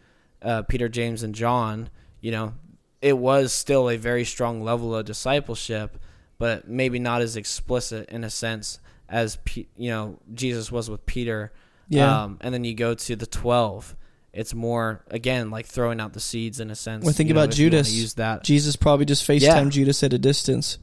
[0.42, 1.90] uh, Peter, James, and John,
[2.20, 2.54] you know,
[3.02, 5.98] it was still a very strong level of discipleship,
[6.38, 11.52] but maybe not as explicit in a sense as you know Jesus was with Peter.
[11.88, 12.24] Yeah.
[12.24, 13.94] Um, and then you go to the twelve.
[14.32, 17.04] It's more again like throwing out the seeds in a sense.
[17.04, 17.92] Well, think about know, Judas.
[17.92, 18.44] Use that.
[18.44, 19.68] Jesus probably just FaceTime yeah.
[19.68, 20.78] Judas at a distance.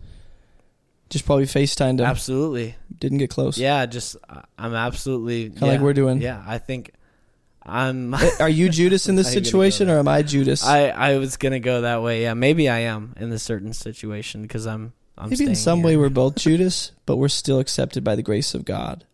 [1.14, 2.08] Just probably FaceTimed him.
[2.08, 2.76] Absolutely.
[2.98, 3.60] Didn't get close.
[3.60, 4.18] Yeah, just
[4.58, 6.20] I'm absolutely kind of yeah, like we're doing.
[6.20, 6.90] Yeah, I think
[7.62, 8.16] I'm.
[8.40, 10.66] Are you Judas in this situation, or am I Judas?
[10.66, 12.24] I I was gonna go that way.
[12.24, 14.94] Yeah, maybe I am in this certain situation because I'm.
[15.16, 15.86] I'm maybe in some here.
[15.86, 19.06] way we're both Judas, but we're still accepted by the grace of God.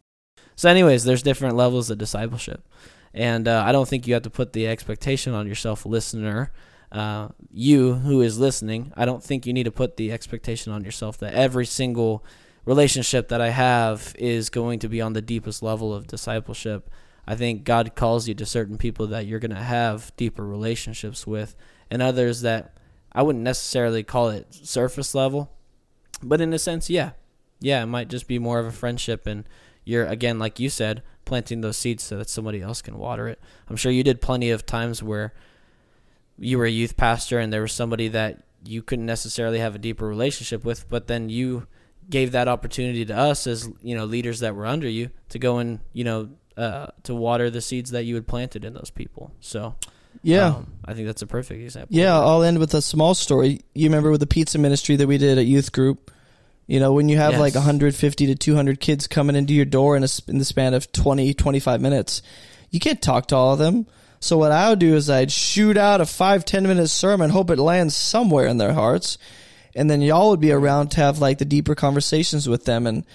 [0.55, 2.65] So, anyways, there's different levels of discipleship,
[3.13, 6.53] and uh, I don't think you have to put the expectation on yourself, listener,
[6.91, 10.83] uh, you who is listening, I don't think you need to put the expectation on
[10.83, 12.23] yourself that every single
[12.65, 16.89] relationship that I have is going to be on the deepest level of discipleship.
[17.27, 21.27] I think God calls you to certain people that you're going to have deeper relationships
[21.27, 21.55] with,
[21.91, 22.75] and others that
[23.11, 25.51] I wouldn't necessarily call it surface level,
[26.23, 27.11] but in a sense, yeah,
[27.59, 29.45] yeah, it might just be more of a friendship, and
[29.83, 33.39] you're again, like you said, planting those seeds so that somebody else can water it.
[33.67, 35.33] I'm sure you did plenty of times where
[36.39, 39.79] you were a youth pastor and there was somebody that you couldn't necessarily have a
[39.79, 41.67] deeper relationship with, but then you
[42.09, 45.59] gave that opportunity to us as you know leaders that were under you to go
[45.59, 49.31] and you know uh, to water the seeds that you had planted in those people.
[49.39, 49.75] So
[50.23, 50.47] Yeah.
[50.47, 51.95] um, I think that's a perfect example.
[51.95, 53.61] Yeah, I'll end with a small story.
[53.73, 56.11] You remember with the pizza ministry that we did at youth group?
[56.67, 57.39] You know, when you have Yes.
[57.39, 60.91] like 150 to 200 kids coming into your door in, a, in the span of
[60.91, 62.21] 20, 25 minutes,
[62.71, 63.87] you can't talk to all of them.
[64.19, 67.49] So what I would do is I'd shoot out a five ten minute sermon, hope
[67.49, 69.17] it lands somewhere in their hearts.
[69.75, 72.85] And then y'all would be around to have like the deeper conversations with them.
[72.85, 73.05] And,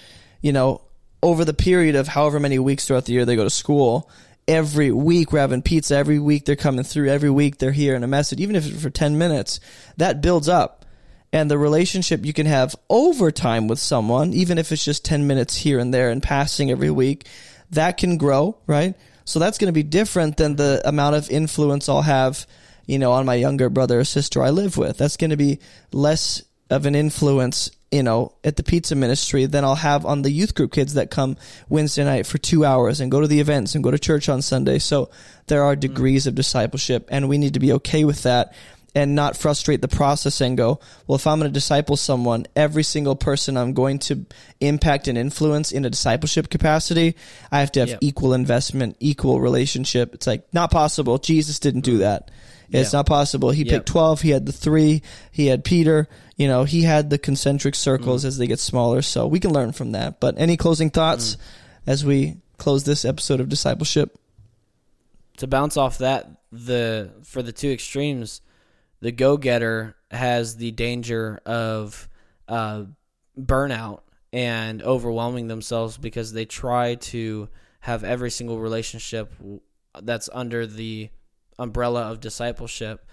[0.41, 0.81] you know,
[1.21, 4.09] over the period of however many weeks throughout the year they go to school,
[4.47, 5.95] every week we're having pizza.
[5.95, 7.09] Every week they're coming through.
[7.09, 9.59] Every week they're hearing a message, even if it's for 10 minutes.
[9.97, 10.85] That builds up.
[11.33, 15.27] And the relationship you can have over time with someone, even if it's just 10
[15.27, 17.27] minutes here and there and passing every week,
[17.71, 18.95] that can grow, right?
[19.25, 22.45] So that's going to be different than the amount of influence I'll have,
[22.85, 24.97] you know, on my younger brother or sister I live with.
[24.97, 25.59] That's going to be
[25.91, 30.31] less of an influence, you know, at the pizza ministry than I'll have on the
[30.31, 31.37] youth group kids that come
[31.69, 34.41] Wednesday night for two hours and go to the events and go to church on
[34.41, 34.79] Sunday.
[34.79, 35.09] So
[35.47, 38.53] there are degrees of discipleship and we need to be okay with that
[38.95, 42.83] and not frustrate the process and go, well, if I'm going to disciple someone, every
[42.83, 44.25] single person I'm going to
[44.61, 47.15] impact and influence in a discipleship capacity,
[47.51, 47.99] I have to have Yep.
[48.01, 50.13] equal investment, equal relationship.
[50.15, 51.17] It's like not possible.
[51.17, 52.31] Jesus didn't do that.
[52.71, 52.99] It's Yeah.
[52.99, 53.51] not possible.
[53.51, 53.69] He Yep.
[53.69, 54.21] picked 12.
[54.21, 55.01] He had the three.
[55.29, 56.07] He had Peter.
[56.37, 58.27] You know, he had the concentric circles Mm.
[58.27, 59.01] as they get smaller.
[59.01, 60.19] So we can learn from that.
[60.21, 61.37] But any closing thoughts Mm.
[61.91, 64.17] as we close this episode of discipleship?
[65.37, 68.39] to bounce off that, the for the two extremes,
[69.05, 72.09] the go getter has the danger of
[72.47, 72.85] uh,
[73.39, 74.01] burnout
[74.33, 77.47] and overwhelming themselves because they try to
[77.81, 79.31] have every single relationship
[80.01, 81.11] that's under the
[81.59, 83.05] umbrella of discipleship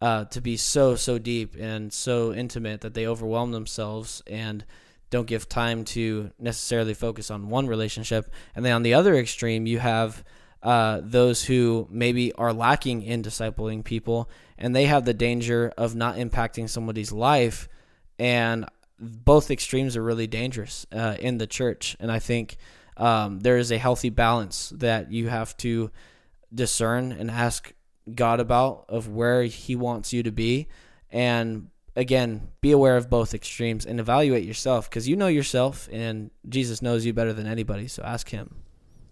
[0.00, 4.64] uh, to be so so deep and so intimate that they overwhelm themselves and
[5.10, 8.32] don't give time to necessarily focus on one relationship.
[8.54, 10.22] And then on the other extreme, you have
[10.62, 15.94] uh, those who maybe are lacking in discipling people, and they have the danger of
[15.94, 17.68] not impacting somebody's life.
[18.18, 18.66] And
[18.98, 21.96] both extremes are really dangerous uh, in the church.
[21.98, 22.58] And I think
[22.96, 25.90] um, there is a healthy balance that you have to
[26.54, 27.72] discern and ask
[28.14, 30.68] God about of where He wants you to be.
[31.10, 36.30] And again, be aware of both extremes and evaluate yourself because you know yourself and
[36.48, 37.88] Jesus knows you better than anybody.
[37.88, 38.56] So ask Him.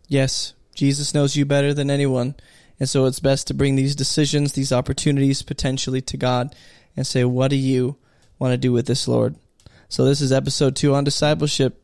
[0.07, 2.37] Yes, Jesus knows you better than anyone.
[2.79, 6.55] And so it's best to bring these decisions, these opportunities potentially to God
[6.97, 7.97] and say, What do you
[8.39, 9.35] want to do with this, Lord?
[9.89, 11.83] So this is episode two on discipleship.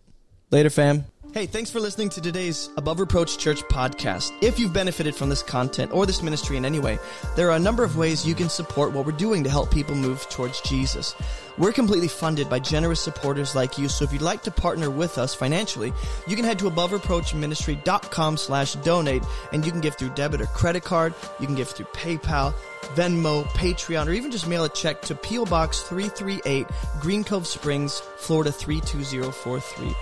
[0.53, 1.07] Later, fam.
[1.35, 4.30] Hey, thanks for listening to today's Above Reproach Church podcast.
[4.41, 6.97] If you've benefited from this content or this ministry in any way,
[7.35, 9.97] there are a number of ways you can support what we're doing to help people
[9.97, 11.16] move towards Jesus.
[11.59, 15.18] We're completely funded by generous supporters like you, so if you'd like to partner with
[15.18, 15.93] us financially,
[16.28, 20.85] you can head to abovereproachministry.com slash donate, and you can give through debit or credit
[20.85, 22.55] card, you can give through PayPal,
[22.95, 25.47] Venmo, Patreon, or even just mail a check to P.O.
[25.47, 26.68] Box 338,
[27.01, 29.97] Green Cove Springs, Florida 32043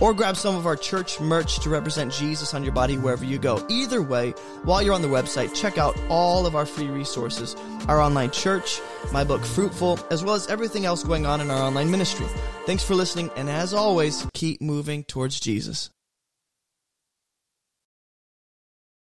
[0.00, 3.38] or grab some of our church merch to represent Jesus on your body wherever you
[3.38, 3.64] go.
[3.68, 4.30] Either way,
[4.62, 7.56] while you're on the website, check out all of our free resources
[7.88, 8.80] our online church,
[9.12, 12.26] my book Fruitful, as well as everything else going on in our online ministry.
[12.66, 15.90] Thanks for listening, and as always, keep moving towards Jesus.